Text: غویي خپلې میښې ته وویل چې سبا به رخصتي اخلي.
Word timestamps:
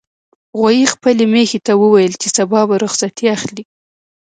غویي 0.59 0.85
خپلې 0.93 1.23
میښې 1.33 1.59
ته 1.65 1.73
وویل 1.81 2.13
چې 2.21 2.27
سبا 2.37 2.61
به 2.67 2.75
رخصتي 2.83 3.25
اخلي. 3.35 3.63